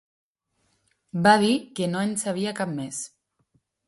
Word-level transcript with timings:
va 1.27 1.33
dir 1.43 1.51
que 1.79 1.89
no 1.91 2.01
en 2.05 2.15
sabia 2.21 2.55
cap 2.61 2.73
més 2.81 3.03